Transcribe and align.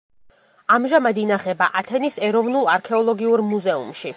ამჟამად 0.75 1.19
ინახება 1.23 1.67
ათენის 1.83 2.17
ეროვნულ 2.29 2.73
არქეოლოგიურ 2.77 3.45
მუზეუმში. 3.55 4.09